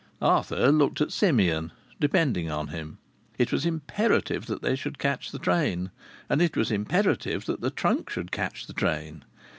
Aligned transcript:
Arthur 0.23 0.71
looked 0.71 0.99
at 0.99 1.11
Simeon, 1.11 1.71
depending 1.99 2.49
on 2.49 2.69
him. 2.69 2.97
It 3.37 3.51
was 3.51 3.67
imperative 3.67 4.47
that 4.47 4.63
they 4.63 4.75
should 4.75 4.97
catch 4.97 5.29
the 5.29 5.37
train, 5.37 5.91
and 6.27 6.41
it 6.41 6.57
was 6.57 6.71
imperative 6.71 7.45
that 7.45 7.61
the 7.61 7.69
trunk 7.69 8.09
should 8.09 8.31
catch 8.31 8.65
the 8.65 8.73
train. 8.73 9.23